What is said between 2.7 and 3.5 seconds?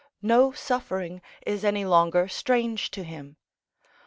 to him.